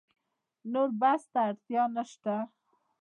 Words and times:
نور 0.73 0.89
بحث 1.01 1.23
ته 1.31 1.39
اړتیا 1.49 1.83
نشته. 1.95 2.35